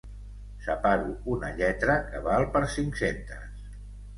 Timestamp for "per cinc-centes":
2.57-3.65